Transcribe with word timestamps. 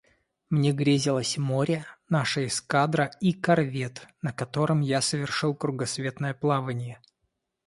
Мне 0.49 0.71
грезилось 0.71 1.37
море, 1.37 1.85
наша 2.09 2.47
эскадра 2.47 3.11
и 3.21 3.33
корвет, 3.33 4.07
на 4.23 4.33
котором 4.33 4.81
я 4.81 4.99
совершил 4.99 5.53
кругосветное 5.53 6.33
плавание. 6.33 6.99